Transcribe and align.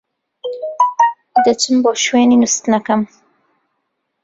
دەچم 1.43 1.75
بۆ 1.83 1.91
شوێنی 2.05 2.39
نوستنەکەم. 2.41 3.01